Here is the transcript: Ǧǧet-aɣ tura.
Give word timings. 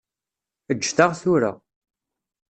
Ǧǧet-aɣ 0.77 1.11
tura. 1.21 1.51